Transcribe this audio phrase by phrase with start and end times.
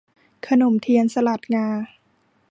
[0.47, 1.67] ขนมเทียนสลัดงา